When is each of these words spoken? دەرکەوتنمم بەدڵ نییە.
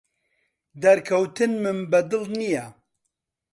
دەرکەوتنمم 0.81 1.79
بەدڵ 1.91 2.23
نییە. 2.39 2.65